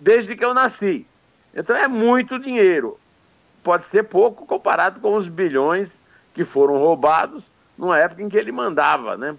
desde 0.00 0.34
que 0.34 0.44
eu 0.44 0.52
nasci. 0.52 1.06
Então 1.54 1.76
é 1.76 1.86
muito 1.86 2.38
dinheiro. 2.38 2.98
Pode 3.66 3.84
ser 3.88 4.04
pouco 4.04 4.46
comparado 4.46 5.00
com 5.00 5.16
os 5.16 5.26
bilhões 5.26 5.98
que 6.32 6.44
foram 6.44 6.78
roubados 6.78 7.42
numa 7.76 7.98
época 7.98 8.22
em 8.22 8.28
que 8.28 8.36
ele 8.36 8.52
mandava, 8.52 9.16
né? 9.16 9.34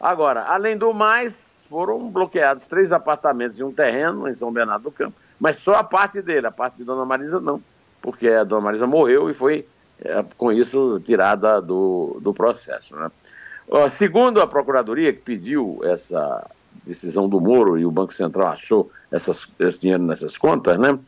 Agora, 0.00 0.44
além 0.44 0.78
do 0.78 0.94
mais, 0.94 1.52
foram 1.68 2.08
bloqueados 2.08 2.66
três 2.66 2.90
apartamentos 2.90 3.58
e 3.58 3.62
um 3.62 3.70
terreno 3.70 4.26
em 4.26 4.34
São 4.34 4.50
Bernardo 4.50 4.84
do 4.84 4.90
Campo, 4.90 5.18
mas 5.38 5.58
só 5.58 5.74
a 5.74 5.84
parte 5.84 6.22
dele, 6.22 6.46
a 6.46 6.50
parte 6.50 6.78
de 6.78 6.84
Dona 6.84 7.04
Marisa 7.04 7.38
não, 7.38 7.62
porque 8.00 8.26
a 8.30 8.44
Dona 8.44 8.62
Marisa 8.62 8.86
morreu 8.86 9.28
e 9.28 9.34
foi 9.34 9.68
é, 10.00 10.24
com 10.38 10.50
isso 10.50 10.98
tirada 11.04 11.60
do, 11.60 12.16
do 12.22 12.32
processo. 12.32 12.96
Né? 12.96 13.10
segundo 13.90 14.40
a 14.40 14.46
Procuradoria, 14.46 15.12
que 15.12 15.20
pediu 15.20 15.80
essa 15.82 16.48
decisão 16.82 17.28
do 17.28 17.42
Moro 17.42 17.76
e 17.76 17.84
o 17.84 17.90
Banco 17.90 18.14
Central 18.14 18.48
achou 18.48 18.90
essas, 19.12 19.46
esse 19.58 19.78
dinheiro 19.78 20.02
nessas 20.02 20.38
contas, 20.38 20.78
né? 20.78 20.98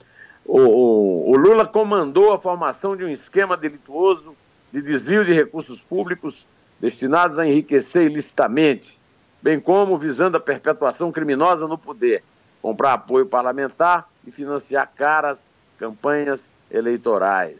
O, 0.48 0.60
o, 0.62 1.30
o, 1.32 1.36
Lula 1.36 1.66
comandou 1.66 2.32
a 2.32 2.38
formação 2.38 2.96
de 2.96 3.04
um 3.04 3.08
esquema 3.10 3.54
delituoso 3.54 4.34
de 4.72 4.80
desvio 4.80 5.22
de 5.22 5.34
recursos 5.34 5.82
públicos 5.82 6.46
destinados 6.80 7.38
a 7.38 7.46
enriquecer 7.46 8.04
ilicitamente, 8.04 8.98
bem 9.42 9.60
como 9.60 9.98
visando 9.98 10.38
a 10.38 10.40
perpetuação 10.40 11.12
criminosa 11.12 11.68
no 11.68 11.76
poder, 11.76 12.24
comprar 12.62 12.94
apoio 12.94 13.26
parlamentar 13.26 14.08
e 14.26 14.30
financiar 14.30 14.90
caras 14.96 15.38
campanhas 15.78 16.48
eleitorais. 16.70 17.58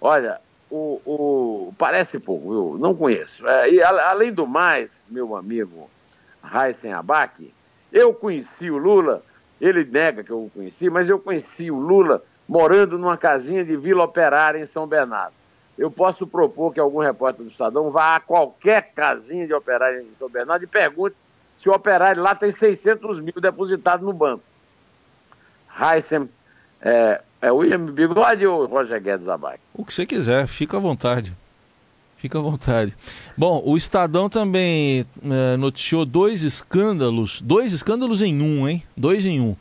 Olha, 0.00 0.40
o, 0.68 1.00
o, 1.06 1.74
parece 1.78 2.18
pouco, 2.18 2.52
eu 2.52 2.78
não 2.80 2.96
conheço. 2.96 3.46
É, 3.46 3.70
e 3.70 3.80
a, 3.80 4.10
além 4.10 4.32
do 4.32 4.44
mais, 4.44 5.04
meu 5.08 5.36
amigo 5.36 5.88
Raíssen 6.42 6.92
Abac, 6.92 7.52
eu 7.92 8.12
conheci 8.12 8.72
o 8.72 8.76
Lula, 8.76 9.22
ele 9.60 9.84
nega 9.84 10.22
que 10.22 10.30
eu 10.30 10.44
o 10.44 10.50
conheci, 10.50 10.90
mas 10.90 11.08
eu 11.08 11.18
conheci 11.18 11.70
o 11.70 11.78
Lula 11.78 12.22
morando 12.48 12.98
numa 12.98 13.16
casinha 13.16 13.64
de 13.64 13.76
Vila 13.76 14.04
Operária 14.04 14.58
em 14.58 14.66
São 14.66 14.86
Bernardo. 14.86 15.34
Eu 15.78 15.90
posso 15.90 16.26
propor 16.26 16.72
que 16.72 16.80
algum 16.80 17.00
repórter 17.00 17.44
do 17.44 17.50
Estadão 17.50 17.90
vá 17.90 18.16
a 18.16 18.20
qualquer 18.20 18.92
casinha 18.94 19.46
de 19.46 19.52
operário 19.52 20.00
em 20.00 20.14
São 20.14 20.28
Bernardo 20.28 20.62
e 20.62 20.66
pergunte 20.66 21.16
se 21.56 21.68
o 21.68 21.72
operário 21.72 22.22
lá 22.22 22.34
tem 22.34 22.50
600 22.50 23.20
mil 23.20 23.34
depositados 23.40 24.04
no 24.04 24.12
banco. 24.12 24.42
Heisen, 25.78 26.30
é, 26.80 27.20
é 27.40 27.50
William 27.50 27.86
Bigode 27.86 28.46
ou 28.46 28.66
Roger 28.66 29.00
Guedes 29.00 29.28
Abac? 29.28 29.58
O 29.74 29.84
que 29.84 29.92
você 29.92 30.06
quiser, 30.06 30.46
fica 30.46 30.76
à 30.76 30.80
vontade. 30.80 31.34
Fica 32.16 32.38
à 32.38 32.42
vontade. 32.42 32.96
Bom, 33.36 33.62
o 33.64 33.76
Estadão 33.76 34.28
também 34.28 35.04
é, 35.22 35.56
noticiou 35.56 36.06
dois 36.06 36.42
escândalos, 36.42 37.40
dois 37.42 37.72
escândalos 37.72 38.22
em 38.22 38.40
um, 38.40 38.66
hein? 38.66 38.82
Dois 38.96 39.24
em 39.24 39.40
um. 39.40 39.54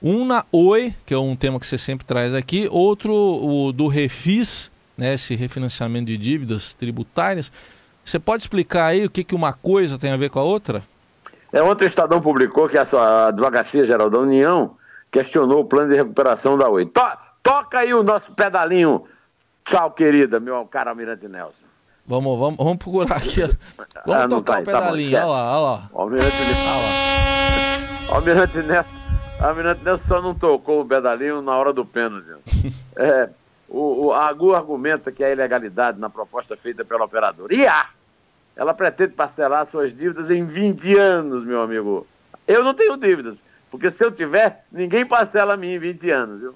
Um 0.00 0.24
na 0.24 0.44
Oi, 0.52 0.94
que 1.04 1.12
é 1.12 1.18
um 1.18 1.34
tema 1.34 1.58
que 1.58 1.66
você 1.66 1.76
sempre 1.76 2.06
traz 2.06 2.32
aqui, 2.32 2.68
outro 2.70 3.12
o 3.12 3.72
do 3.72 3.88
Refis, 3.88 4.70
né, 4.96 5.14
esse 5.14 5.34
refinanciamento 5.34 6.06
de 6.06 6.16
dívidas 6.16 6.72
tributárias. 6.72 7.50
Você 8.04 8.18
pode 8.18 8.44
explicar 8.44 8.86
aí 8.86 9.04
o 9.04 9.10
que, 9.10 9.24
que 9.24 9.34
uma 9.34 9.52
coisa 9.52 9.98
tem 9.98 10.12
a 10.12 10.16
ver 10.16 10.30
com 10.30 10.38
a 10.38 10.44
outra? 10.44 10.84
É, 11.52 11.60
ontem 11.60 11.84
o 11.84 11.88
Estadão 11.88 12.20
publicou 12.20 12.68
que 12.68 12.78
a, 12.78 12.84
sua, 12.84 13.28
Advocacia 13.28 13.84
Geral 13.84 14.08
da 14.08 14.18
União 14.18 14.76
questionou 15.10 15.60
o 15.60 15.64
plano 15.64 15.90
de 15.90 15.96
recuperação 15.96 16.56
da 16.56 16.68
Oi. 16.68 16.86
To, 16.86 17.00
toca 17.42 17.80
aí 17.80 17.92
o 17.92 18.04
nosso 18.04 18.32
pedalinho. 18.32 19.04
Tchau, 19.64 19.90
querida, 19.90 20.38
meu 20.38 20.64
caro 20.66 20.90
Almirante 20.90 21.26
Nelson. 21.26 21.67
Vamos, 22.08 22.38
vamos, 22.38 22.56
vamos 22.56 22.78
procurar 22.78 23.18
aqui. 23.18 23.42
Vamos 24.06 24.22
ah, 24.24 24.28
tocar 24.28 24.54
tá, 24.54 24.62
o 24.62 24.64
tá 24.64 24.80
pedalinho, 24.80 25.10
tá 25.10 25.18
olha 25.18 25.26
lá, 25.26 25.52
olha 25.52 25.60
lá. 25.60 25.90
O 25.92 26.00
Almirante 26.00 26.36
Nelson. 26.38 28.14
Almirante 28.14 28.58
Nelson. 28.62 28.98
Almirante 29.38 29.84
Nelson 29.84 30.08
só 30.08 30.22
não 30.22 30.34
tocou 30.34 30.80
o 30.80 30.86
pedalinho 30.86 31.42
na 31.42 31.54
hora 31.54 31.70
do 31.70 31.84
pênalti. 31.84 32.30
é, 32.96 33.28
o, 33.68 34.06
o 34.06 34.12
Agu 34.14 34.54
argumenta 34.54 35.12
que 35.12 35.22
a 35.22 35.30
ilegalidade 35.30 36.00
na 36.00 36.08
proposta 36.08 36.56
feita 36.56 36.82
pela 36.82 37.04
operadora. 37.04 37.54
E 37.54 37.66
há! 37.66 37.90
Ela 38.56 38.72
pretende 38.72 39.12
parcelar 39.12 39.66
suas 39.66 39.94
dívidas 39.94 40.30
em 40.30 40.46
20 40.46 40.96
anos, 40.96 41.44
meu 41.44 41.60
amigo. 41.60 42.06
Eu 42.46 42.64
não 42.64 42.72
tenho 42.72 42.96
dívidas, 42.96 43.36
porque 43.70 43.90
se 43.90 44.02
eu 44.02 44.10
tiver, 44.10 44.64
ninguém 44.72 45.04
parcela 45.04 45.52
a 45.52 45.56
mim 45.58 45.74
em 45.74 45.78
20 45.78 46.10
anos, 46.10 46.40
viu? 46.40 46.54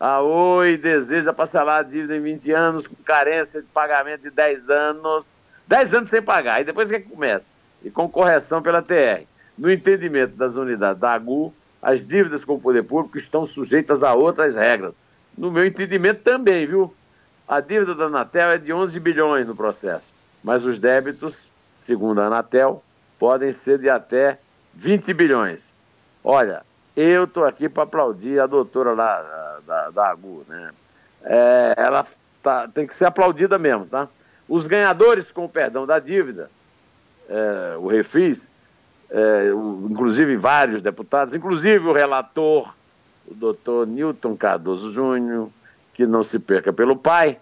A 0.00 0.22
Oi 0.22 0.78
deseja 0.78 1.30
parcelar 1.30 1.80
a 1.80 1.82
dívida 1.82 2.16
em 2.16 2.22
20 2.22 2.50
anos 2.52 2.86
com 2.86 2.94
carência 3.04 3.60
de 3.60 3.68
pagamento 3.68 4.22
de 4.22 4.30
10 4.30 4.70
anos. 4.70 5.34
10 5.68 5.92
anos 5.92 6.08
sem 6.08 6.22
pagar, 6.22 6.54
aí 6.54 6.64
depois 6.64 6.88
que 6.88 7.00
começa. 7.00 7.44
E 7.84 7.90
com 7.90 8.08
correção 8.08 8.62
pela 8.62 8.80
TR. 8.80 9.26
No 9.58 9.70
entendimento 9.70 10.34
das 10.36 10.56
unidades 10.56 10.98
da 10.98 11.12
AGU, 11.12 11.52
as 11.82 12.06
dívidas 12.06 12.46
com 12.46 12.54
o 12.54 12.60
poder 12.60 12.82
público 12.82 13.18
estão 13.18 13.46
sujeitas 13.46 14.02
a 14.02 14.14
outras 14.14 14.56
regras. 14.56 14.94
No 15.36 15.52
meu 15.52 15.66
entendimento 15.66 16.22
também, 16.22 16.66
viu? 16.66 16.94
A 17.46 17.60
dívida 17.60 17.94
da 17.94 18.06
Anatel 18.06 18.52
é 18.52 18.58
de 18.58 18.72
11 18.72 18.98
bilhões 19.00 19.46
no 19.46 19.54
processo, 19.54 20.06
mas 20.42 20.64
os 20.64 20.78
débitos, 20.78 21.36
segundo 21.74 22.22
a 22.22 22.26
Anatel, 22.26 22.82
podem 23.18 23.52
ser 23.52 23.78
de 23.78 23.90
até 23.90 24.38
20 24.72 25.12
bilhões. 25.12 25.70
Olha, 26.24 26.62
eu 26.96 27.24
estou 27.24 27.44
aqui 27.44 27.68
para 27.68 27.82
aplaudir 27.82 28.40
a 28.40 28.46
doutora 28.46 28.94
lá 28.94 29.49
da, 29.70 29.90
da 29.90 30.10
AGU, 30.10 30.44
né? 30.48 30.72
É, 31.22 31.74
ela 31.76 32.04
tá, 32.42 32.66
tem 32.66 32.86
que 32.86 32.94
ser 32.94 33.04
aplaudida 33.04 33.56
mesmo, 33.56 33.86
tá? 33.86 34.08
Os 34.48 34.66
ganhadores, 34.66 35.30
com 35.30 35.44
o 35.44 35.48
perdão 35.48 35.86
da 35.86 36.00
dívida, 36.00 36.50
é, 37.28 37.76
o 37.78 37.86
Refis, 37.86 38.50
é, 39.08 39.52
o, 39.52 39.86
inclusive 39.88 40.36
vários 40.36 40.82
deputados, 40.82 41.34
inclusive 41.34 41.86
o 41.86 41.92
relator, 41.92 42.74
o 43.28 43.34
doutor 43.34 43.86
Newton 43.86 44.36
Cardoso 44.36 44.90
Júnior, 44.90 45.48
que 45.94 46.04
não 46.04 46.24
se 46.24 46.40
perca 46.40 46.72
pelo 46.72 46.96
pai, 46.96 47.38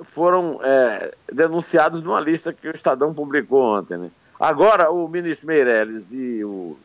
foram 0.00 0.60
é, 0.62 1.12
denunciados 1.32 2.02
numa 2.02 2.20
lista 2.20 2.52
que 2.52 2.68
o 2.68 2.74
Estadão 2.74 3.12
publicou 3.12 3.78
ontem. 3.78 3.96
Né? 3.96 4.10
Agora, 4.38 4.90
o 4.90 5.08
ministro 5.08 5.48
Meirelles 5.48 6.12
e 6.12 6.44
o 6.44 6.76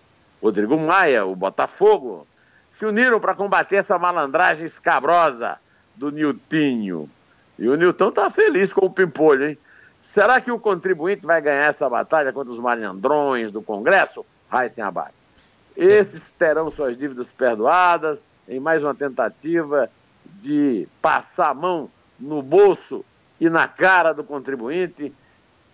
Rodrigo 0.42 0.78
Maia, 0.78 1.26
o 1.26 1.36
Botafogo, 1.36 2.26
se 2.72 2.86
uniram 2.86 3.20
para 3.20 3.36
combater 3.36 3.76
essa 3.76 4.00
malandragem 4.00 4.66
escabrosa 4.66 5.58
do 5.96 6.12
Niltinho. 6.12 7.10
E 7.60 7.68
o 7.68 7.76
Nilton 7.76 8.10
está 8.10 8.30
feliz 8.30 8.74
com 8.74 8.86
o 8.86 8.90
pimpolho, 8.90 9.50
hein? 9.50 9.58
Será 10.00 10.42
que 10.42 10.52
o 10.52 10.60
contribuinte 10.60 11.26
vai 11.26 11.40
ganhar 11.42 11.68
essa 11.68 11.88
batalha 11.88 12.34
contra 12.34 12.52
os 12.52 12.58
malandrões 12.58 13.52
do 13.52 13.62
Congresso? 13.62 14.26
Raíssen 14.50 14.84
Abad. 14.84 15.12
Esses 15.78 16.32
terão 16.32 16.72
suas 16.72 16.98
dívidas 16.98 17.32
perdoadas 17.32 18.26
em 18.48 18.60
mais 18.60 18.84
uma 18.84 18.96
tentativa 18.96 19.90
de 20.26 20.88
passar 21.02 21.50
a 21.50 21.54
mão 21.54 21.90
no 22.20 22.42
bolso 22.42 23.06
e 23.40 23.50
na 23.50 23.68
cara 23.68 24.12
do 24.12 24.24
contribuinte 24.24 25.14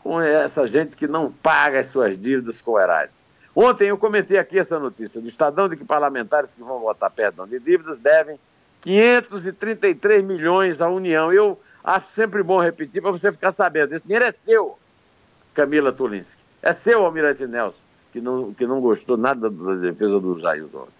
com 0.04 0.22
essa 0.22 0.68
gente 0.68 0.96
que 0.96 1.08
não 1.08 1.32
paga 1.32 1.80
as 1.80 1.88
suas 1.88 2.20
dívidas 2.20 2.62
com 2.62 2.72
o 2.72 2.80
erário. 2.80 3.12
Ontem 3.60 3.88
eu 3.88 3.98
comentei 3.98 4.38
aqui 4.38 4.60
essa 4.60 4.78
notícia 4.78 5.20
do 5.20 5.28
Estadão 5.28 5.68
de 5.68 5.76
que 5.76 5.84
parlamentares 5.84 6.54
que 6.54 6.62
vão 6.62 6.80
votar 6.80 7.10
perdão 7.10 7.48
de 7.48 7.58
dívidas 7.58 7.98
devem 7.98 8.40
533 8.82 10.24
milhões 10.24 10.80
à 10.80 10.88
União. 10.88 11.34
Eu 11.34 11.60
acho 11.84 12.08
sempre 12.10 12.44
bom 12.44 12.62
repetir 12.62 13.02
para 13.02 13.10
você 13.10 13.32
ficar 13.32 13.52
sabendo. 13.52 13.96
Esse 13.96 14.06
dinheiro 14.06 14.26
é 14.26 14.30
seu, 14.30 14.78
Camila 15.56 15.92
Tulinski. 15.92 16.40
É 16.62 16.72
seu, 16.72 17.04
Almirante 17.04 17.48
Nelson, 17.48 17.80
que 18.14 18.22
não, 18.22 18.54
que 18.54 18.68
não 18.68 18.80
gostou 18.80 19.18
nada 19.18 19.50
da 19.50 19.74
defesa 19.74 20.20
do 20.20 20.40
Jair 20.40 20.66
ontem. 20.66 20.94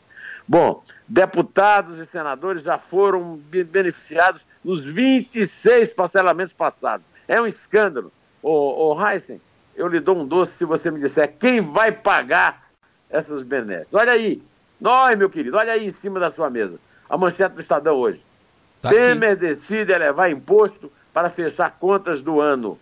Bom, 0.48 0.84
deputados 1.08 2.00
e 2.00 2.08
senadores 2.08 2.64
já 2.64 2.80
foram 2.80 3.40
beneficiados 3.70 4.44
nos 4.64 4.84
26 4.84 5.94
parcelamentos 5.94 6.54
passados. 6.54 7.06
É 7.28 7.40
um 7.40 7.46
escândalo. 7.46 8.12
Ô 8.42 8.98
Heisen, 9.00 9.40
eu 9.78 9.88
lhe 9.88 10.00
dou 10.00 10.18
um 10.18 10.26
doce 10.26 10.54
se 10.54 10.66
você 10.66 10.92
me 10.92 11.00
disser 11.00 11.34
quem 11.40 11.62
vai 11.62 11.92
pagar 11.92 12.68
essas 13.10 13.42
benesses. 13.42 13.94
Olha 13.94 14.12
aí, 14.12 14.42
nós, 14.82 15.16
meu 15.16 15.30
querido, 15.30 15.56
olha 15.56 15.72
aí 15.72 15.88
em 15.88 15.92
cima 15.92 16.20
da 16.20 16.30
sua 16.30 16.50
mesa. 16.50 16.80
A 17.10 17.18
manchete 17.18 17.56
do 17.56 17.62
Estadão 17.62 17.96
hoje. 17.96 18.22
Tá 18.82 18.90
Temer 18.90 19.32
aqui. 19.32 19.42
decide 19.42 19.94
elevar 19.94 20.30
imposto 20.30 20.92
para 21.14 21.30
fechar 21.30 21.72
contas 21.80 22.22
do 22.22 22.42
ano. 22.42 22.78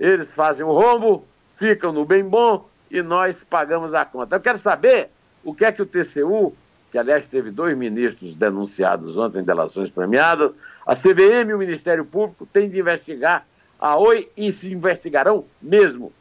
Eles 0.00 0.34
fazem 0.34 0.64
o 0.64 0.72
rombo 0.72 1.26
ficam 1.56 1.92
no 1.92 2.04
bem 2.04 2.22
bom 2.22 2.68
e 2.90 3.02
nós 3.02 3.42
pagamos 3.42 3.94
a 3.94 4.04
conta. 4.04 4.36
Eu 4.36 4.40
quero 4.40 4.58
saber 4.58 5.10
o 5.42 5.54
que 5.54 5.64
é 5.64 5.72
que 5.72 5.82
o 5.82 5.86
TCU, 5.86 6.54
que 6.92 6.98
aliás 6.98 7.26
teve 7.26 7.50
dois 7.50 7.76
ministros 7.76 8.36
denunciados 8.36 9.16
ontem 9.16 9.40
em 9.40 9.44
delações 9.44 9.90
premiadas, 9.90 10.52
a 10.86 10.94
CVM 10.94 11.50
e 11.50 11.54
o 11.54 11.58
Ministério 11.58 12.04
Público 12.04 12.46
têm 12.46 12.68
de 12.68 12.78
investigar 12.78 13.46
a 13.78 13.96
Oi 13.96 14.30
e 14.36 14.52
se 14.52 14.72
investigarão 14.72 15.44
mesmo. 15.60 16.12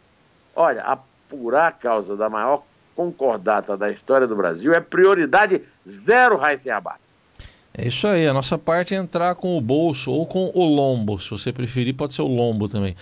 Olha, 0.55 0.81
apurar 0.81 1.67
a 1.67 1.71
causa 1.71 2.15
da 2.15 2.29
maior 2.29 2.63
concordata 2.95 3.75
da 3.75 3.91
história 3.91 4.25
do 4.25 4.35
Brasil 4.35 4.73
é 4.73 4.79
prioridade 4.79 5.61
zero, 5.87 6.37
Raíssa 6.37 6.73
Abac. 6.73 6.99
É 7.77 7.87
isso 7.87 8.07
aí, 8.07 8.25
a 8.25 8.33
nossa 8.33 8.57
parte 8.57 8.95
é 8.95 8.97
entrar 8.97 9.35
com 9.35 9.57
o 9.57 9.61
bolso 9.61 10.09
ou 10.09 10.25
com 10.25 10.49
o 10.55 10.63
lombo, 10.63 11.19
se 11.19 11.29
você 11.29 11.51
preferir, 11.51 11.93
pode 11.93 12.13
ser 12.13 12.21
o 12.21 12.27
lombo 12.27 12.69
também. 12.69 12.95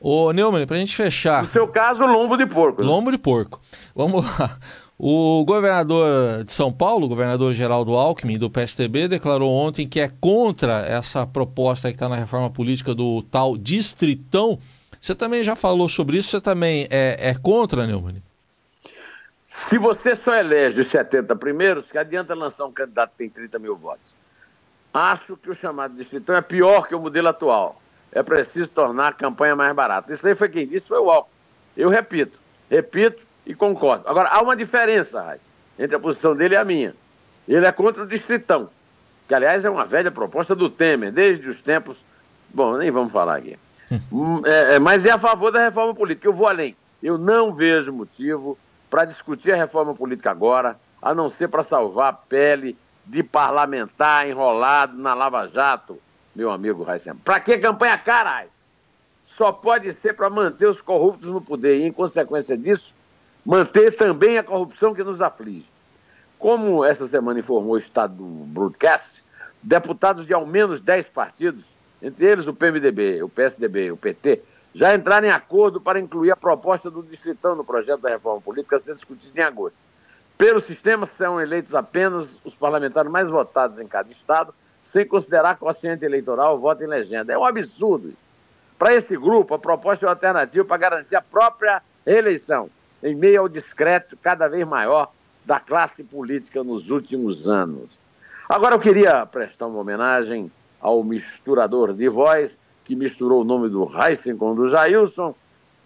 Ô, 0.00 0.32
Neumann, 0.32 0.66
para 0.66 0.76
a 0.76 0.78
gente 0.78 0.96
fechar. 0.96 1.42
No 1.42 1.48
seu 1.48 1.68
caso, 1.68 2.04
lombo 2.06 2.36
de 2.36 2.46
porco. 2.46 2.82
Né? 2.82 2.88
Lombo 2.88 3.10
de 3.10 3.18
porco. 3.18 3.60
Vamos 3.94 4.24
lá. 4.38 4.58
O 4.98 5.44
governador 5.44 6.44
de 6.44 6.52
São 6.52 6.72
Paulo, 6.72 7.04
o 7.04 7.08
governador 7.08 7.52
Geraldo 7.52 7.94
Alckmin, 7.94 8.38
do 8.38 8.48
PSDB, 8.48 9.08
declarou 9.08 9.52
ontem 9.52 9.86
que 9.86 10.00
é 10.00 10.10
contra 10.20 10.86
essa 10.86 11.26
proposta 11.26 11.88
que 11.88 11.96
está 11.96 12.08
na 12.08 12.16
reforma 12.16 12.48
política 12.48 12.94
do 12.94 13.20
tal 13.22 13.58
Distritão. 13.58 14.58
Você 15.00 15.14
também 15.14 15.42
já 15.44 15.54
falou 15.54 15.88
sobre 15.88 16.18
isso, 16.18 16.30
você 16.30 16.40
também 16.40 16.86
é, 16.90 17.30
é 17.30 17.34
contra, 17.34 17.86
Neumann? 17.86 18.22
Se 19.40 19.78
você 19.78 20.14
só 20.14 20.34
elege 20.34 20.80
os 20.80 20.88
70 20.88 21.34
primeiros, 21.36 21.90
que 21.90 21.96
adianta 21.96 22.34
lançar 22.34 22.66
um 22.66 22.72
candidato 22.72 23.12
que 23.12 23.18
tem 23.18 23.30
30 23.30 23.58
mil 23.58 23.76
votos? 23.76 24.14
Acho 24.92 25.36
que 25.36 25.50
o 25.50 25.54
chamado 25.54 25.94
distritão 25.94 26.36
é 26.36 26.42
pior 26.42 26.86
que 26.86 26.94
o 26.94 27.00
modelo 27.00 27.28
atual. 27.28 27.80
É 28.12 28.22
preciso 28.22 28.70
tornar 28.70 29.08
a 29.08 29.12
campanha 29.12 29.54
mais 29.56 29.74
barata. 29.74 30.12
Isso 30.12 30.26
aí 30.26 30.34
foi 30.34 30.48
quem 30.48 30.66
disse, 30.66 30.88
foi 30.88 30.98
o 30.98 31.10
Alckmin. 31.10 31.32
Eu 31.76 31.88
repito, 31.88 32.38
repito 32.70 33.22
e 33.44 33.54
concordo. 33.54 34.08
Agora, 34.08 34.28
há 34.28 34.42
uma 34.42 34.56
diferença, 34.56 35.22
Raiz, 35.22 35.40
entre 35.78 35.96
a 35.96 36.00
posição 36.00 36.34
dele 36.34 36.54
e 36.54 36.58
a 36.58 36.64
minha. 36.64 36.94
Ele 37.46 37.66
é 37.66 37.72
contra 37.72 38.02
o 38.02 38.06
distritão, 38.06 38.70
que 39.28 39.34
aliás 39.34 39.64
é 39.64 39.70
uma 39.70 39.84
velha 39.84 40.10
proposta 40.10 40.54
do 40.54 40.68
Temer, 40.68 41.12
desde 41.12 41.48
os 41.48 41.62
tempos. 41.62 41.96
Bom, 42.48 42.76
nem 42.76 42.90
vamos 42.90 43.12
falar 43.12 43.36
aqui. 43.36 43.58
Hum, 44.12 44.42
é, 44.44 44.74
é, 44.74 44.78
mas 44.78 45.06
é 45.06 45.10
a 45.10 45.18
favor 45.18 45.52
da 45.52 45.64
reforma 45.64 45.94
política. 45.94 46.26
Eu 46.26 46.32
vou 46.32 46.48
além. 46.48 46.76
Eu 47.02 47.16
não 47.16 47.54
vejo 47.54 47.92
motivo 47.92 48.58
para 48.90 49.04
discutir 49.04 49.52
a 49.52 49.56
reforma 49.56 49.94
política 49.94 50.30
agora, 50.30 50.78
a 51.00 51.14
não 51.14 51.30
ser 51.30 51.48
para 51.48 51.62
salvar 51.62 52.08
a 52.08 52.12
pele 52.12 52.76
de 53.04 53.22
parlamentar 53.22 54.28
enrolado 54.28 54.98
na 54.98 55.14
Lava 55.14 55.46
Jato, 55.46 55.98
meu 56.34 56.50
amigo 56.50 56.82
Raíssa. 56.82 57.16
Para 57.24 57.38
que 57.40 57.58
campanha 57.58 57.96
caralho? 57.96 58.50
Só 59.24 59.52
pode 59.52 59.92
ser 59.92 60.14
para 60.14 60.30
manter 60.30 60.66
os 60.66 60.80
corruptos 60.80 61.28
no 61.28 61.40
poder 61.40 61.78
e, 61.78 61.84
em 61.84 61.92
consequência 61.92 62.56
disso, 62.56 62.94
manter 63.44 63.96
também 63.96 64.38
a 64.38 64.42
corrupção 64.42 64.94
que 64.94 65.04
nos 65.04 65.20
aflige. 65.20 65.66
Como 66.38 66.84
essa 66.84 67.06
semana 67.06 67.40
informou 67.40 67.74
o 67.74 67.78
Estado 67.78 68.14
do 68.14 68.24
Broadcast, 68.24 69.24
deputados 69.62 70.26
de 70.26 70.34
ao 70.34 70.46
menos 70.46 70.80
10 70.80 71.08
partidos, 71.08 71.64
entre 72.02 72.26
eles 72.26 72.46
o 72.46 72.54
PMDB, 72.54 73.22
o 73.22 73.28
PSDB, 73.28 73.90
o 73.90 73.96
PT, 73.96 74.42
já 74.74 74.94
entraram 74.94 75.26
em 75.26 75.30
acordo 75.30 75.80
para 75.80 75.98
incluir 75.98 76.30
a 76.30 76.36
proposta 76.36 76.90
do 76.90 77.02
Distritão 77.02 77.56
no 77.56 77.64
projeto 77.64 78.02
da 78.02 78.10
reforma 78.10 78.42
política 78.42 78.76
a 78.76 78.78
ser 78.78 78.94
discutido 78.94 79.38
em 79.38 79.42
agosto. 79.42 79.76
Pelo 80.36 80.60
sistema, 80.60 81.06
são 81.06 81.40
eleitos 81.40 81.74
apenas 81.74 82.38
os 82.44 82.54
parlamentares 82.54 83.10
mais 83.10 83.30
votados 83.30 83.78
em 83.78 83.86
cada 83.86 84.10
estado, 84.10 84.54
sem 84.82 85.06
considerar 85.06 85.56
quociente 85.56 86.04
eleitoral 86.04 86.58
voto 86.58 86.84
em 86.84 86.86
legenda. 86.86 87.32
É 87.32 87.38
um 87.38 87.44
absurdo. 87.44 88.12
Para 88.78 88.94
esse 88.94 89.16
grupo, 89.16 89.54
a 89.54 89.58
proposta 89.58 90.04
é 90.04 90.06
uma 90.06 90.12
alternativa 90.12 90.64
para 90.64 90.76
garantir 90.76 91.16
a 91.16 91.22
própria 91.22 91.82
reeleição, 92.06 92.68
em 93.02 93.14
meio 93.14 93.40
ao 93.40 93.48
discreto 93.48 94.16
cada 94.22 94.46
vez 94.46 94.66
maior 94.68 95.10
da 95.44 95.58
classe 95.58 96.04
política 96.04 96.62
nos 96.62 96.90
últimos 96.90 97.48
anos. 97.48 97.98
Agora 98.46 98.74
eu 98.74 98.80
queria 98.80 99.24
prestar 99.24 99.66
uma 99.66 99.80
homenagem 99.80 100.52
ao 100.80 101.02
misturador 101.02 101.92
de 101.92 102.08
voz 102.08 102.58
que 102.84 102.94
misturou 102.94 103.42
o 103.42 103.44
nome 103.44 103.68
do 103.68 103.90
Heisen 103.96 104.36
com 104.36 104.52
o 104.52 104.54
do 104.54 104.68
Jailson 104.68 105.34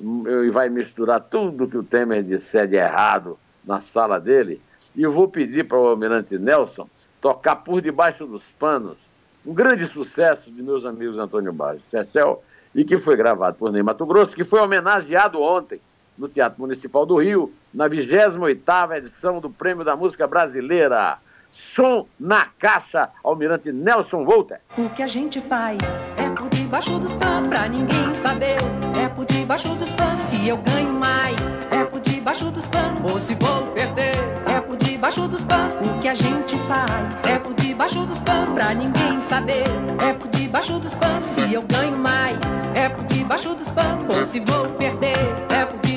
e 0.01 0.51
vai 0.51 0.69
misturar 0.69 1.21
tudo 1.21 1.69
que 1.69 1.77
o 1.77 1.83
Temer 1.83 2.23
disser 2.23 2.67
de 2.67 2.77
errado 2.77 3.39
na 3.65 3.81
sala 3.81 4.19
dele. 4.19 4.61
E 4.95 5.03
eu 5.03 5.13
vou 5.13 5.29
pedir 5.29 5.67
para 5.67 5.79
o 5.79 5.89
Almirante 5.89 6.39
Nelson 6.39 6.89
tocar 7.21 7.57
por 7.57 7.81
debaixo 7.81 8.27
dos 8.27 8.45
panos 8.59 8.97
um 9.45 9.55
grande 9.55 9.87
sucesso 9.87 10.51
de 10.51 10.63
meus 10.63 10.85
amigos 10.85 11.17
Antônio 11.17 11.53
Barros 11.53 11.85
Cecel 11.85 12.43
e 12.75 12.85
que 12.85 12.99
foi 12.99 13.17
gravado 13.17 13.57
por 13.57 13.73
Ney 13.73 13.83
Mato 13.83 14.05
Grosso, 14.07 14.35
que 14.35 14.45
foi 14.45 14.61
homenageado 14.61 15.41
ontem 15.41 15.81
no 16.17 16.29
Teatro 16.29 16.61
Municipal 16.61 17.07
do 17.07 17.17
Rio, 17.17 17.53
na 17.73 17.89
28ª 17.89 18.99
edição 18.99 19.41
do 19.41 19.49
Prêmio 19.49 19.85
da 19.85 19.97
Música 19.97 20.27
Brasileira. 20.27 21.19
Som 21.53 22.07
na 22.19 22.47
caixa, 22.59 23.09
Almirante 23.25 23.73
Nelson 23.73 24.25
Volter. 24.25 24.61
O 24.79 24.89
que 24.91 25.03
a 25.03 25.07
gente 25.07 25.41
faz 25.41 25.79
é 26.17 26.29
por 26.31 26.49
debaixo 26.49 26.99
dos 26.99 27.13
panos, 27.15 27.49
pra 27.49 27.69
ninguém 27.69 28.15
saber. 28.15 28.59
É 29.03 29.09
por 29.09 29.25
debaixo 29.27 29.69
dos 29.75 29.91
panos, 29.93 30.19
se 30.19 30.47
eu 30.47 30.57
ganho 30.59 30.93
mais. 30.93 31.37
É 31.71 31.85
por 31.85 32.01
debaixo 32.01 32.51
dos 32.51 32.67
panos, 32.69 33.13
ou 33.13 33.19
se 33.19 33.35
vou 33.35 33.67
perder. 33.73 34.15
É 34.47 34.61
por 34.61 34.77
debaixo 34.77 35.27
dos 35.27 35.43
panos, 35.45 35.75
o 35.89 36.01
que 36.01 36.09
a 36.09 36.15
gente 36.15 36.57
faz. 36.69 37.25
É 37.25 37.39
por 37.39 37.55
debaixo 37.55 38.07
dos 38.07 38.19
panos, 38.21 38.55
pra 38.55 38.73
ninguém 38.73 39.21
saber. 39.21 39.65
É 40.07 40.13
por 40.13 40.29
debaixo 40.29 40.79
dos 40.79 40.95
panos, 40.95 41.23
se 41.23 41.53
eu 41.53 41.63
ganho 41.63 41.97
mais. 41.97 42.39
É 42.75 42.89
por 42.89 43.05
debaixo 43.05 43.55
dos 43.55 43.69
panos, 43.69 44.17
ou 44.17 44.23
se 44.25 44.41
vou 44.41 44.69
perder. 44.71 45.50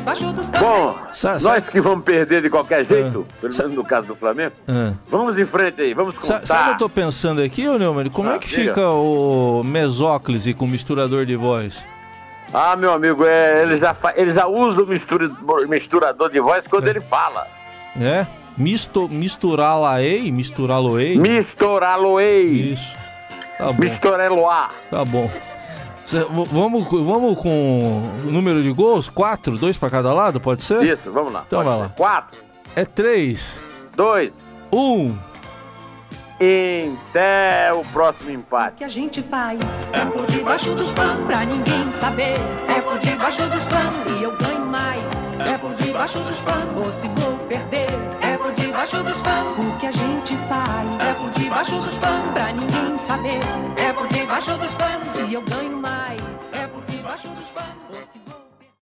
É 0.06 0.34
por 0.34 0.60
Bom, 0.60 1.00
nós 1.42 1.70
que 1.70 1.80
vamos 1.80 2.04
perder 2.04 2.42
de 2.42 2.50
qualquer 2.50 2.84
jeito, 2.84 3.26
ah. 3.30 3.36
pelo 3.40 3.54
menos 3.58 3.74
no 3.74 3.86
caso 3.86 4.08
do 4.08 4.16
Flamengo, 4.16 4.54
ah. 4.68 4.92
vamos 5.08 5.38
em 5.38 5.46
frente 5.46 5.82
aí, 5.82 5.94
vamos 5.94 6.18
contar. 6.18 6.46
Sabe 6.46 6.62
o 6.62 6.66
que 6.66 6.72
eu 6.72 6.78
tô 6.78 6.90
pensando 6.90 7.42
aqui, 7.42 7.68
ô 7.68 7.78
Neumann? 7.78 8.10
Como 8.10 8.30
é 8.30 8.34
ah, 8.34 8.36
é 8.36 8.40
que 8.40 8.50
diga. 8.50 8.74
fica 8.74 8.90
o 8.90 9.62
mesóclise 9.64 10.54
com 10.54 10.68
misturador 10.68 11.26
de 11.26 11.38
voz? 11.38 11.82
Ah, 12.54 12.76
meu 12.76 12.92
amigo, 12.92 13.26
é, 13.26 13.64
eles, 13.64 13.80
já, 13.80 13.96
eles 14.16 14.36
já 14.36 14.46
usam 14.46 14.86
mistura, 14.86 15.32
misturador 15.68 16.30
de 16.30 16.40
voz 16.40 16.68
quando 16.68 16.88
é. 16.88 16.90
ele 16.90 17.02
fala. 17.02 17.48
É? 18.00 18.28
Misto, 18.58 19.08
misturá-la-ei? 19.10 20.32
Misturá-lo-ei? 20.32 21.18
Misturá-lo-ei. 21.18 22.74
Isso. 22.74 22.96
Tá 23.58 23.72
bom. 23.72 23.80
Mistoreloá. 23.80 24.70
Tá 24.90 25.06
bom. 25.06 25.32
Cê, 26.06 26.26
vamos, 26.52 26.84
vamos 26.90 27.38
com 27.40 28.04
o 28.26 28.32
número 28.32 28.62
de 28.62 28.72
gols? 28.72 29.10
Quatro? 29.10 29.58
Dois 29.58 29.78
para 29.78 29.90
cada 29.90 30.14
lado, 30.14 30.40
pode 30.40 30.62
ser? 30.62 30.84
Isso, 30.84 31.12
vamos 31.12 31.32
lá. 31.32 31.44
Então 31.48 31.64
vai 31.64 31.78
lá. 31.78 31.90
Quatro. 31.90 32.42
É 32.76 32.84
três. 32.84 33.60
Dois. 33.96 34.34
Um. 34.72 35.16
Até 37.10 37.72
o 37.74 37.86
próximo 37.86 38.32
empate. 38.32 38.74
O 38.74 38.78
que 38.80 38.84
a 38.84 38.90
gente 38.90 39.22
faz 39.22 39.90
é 39.94 40.04
por 40.06 40.26
debaixo 40.26 40.76
dos 40.76 40.92
panos 40.92 41.26
pra 41.26 41.46
ninguém 41.46 41.90
saber. 41.92 42.36
É 42.68 42.82
por 42.82 43.00
debaixo 43.00 43.48
dos 43.50 43.66
panos 43.66 43.94
se 43.94 44.10
eu 44.22 44.36
ganho 44.36 44.66
mais. 44.66 45.06
É 45.40 45.58
por 45.58 45.74
debaixo 45.76 46.20
dos 46.20 46.38
panos 46.42 46.86
ou 46.86 46.92
se 47.00 47.08
vou 47.22 47.38
perder. 47.48 47.88
É 48.64 48.66
debaixo 48.66 49.04
dos 49.04 49.22
panos 49.22 49.60
o 49.60 49.78
que 49.78 49.88
a 49.88 49.92
gente 49.92 50.38
faz. 50.48 51.02
É 51.02 51.14
por 51.16 51.32
debaixo 51.32 51.82
dos 51.82 51.94
panos 51.96 52.32
pra 52.32 52.54
ninguém 52.54 52.98
saber. 52.98 53.40
É 53.76 53.92
por 53.92 54.08
debaixo 54.08 54.58
dos 54.58 54.74
panos 54.76 55.06
se 55.06 55.34
eu 55.34 55.42
ganho 55.42 55.76
mais. 55.76 56.54
É 56.54 56.66
por 56.68 56.82
debaixo 56.86 57.28
dos 57.28 57.48
panos 57.48 58.43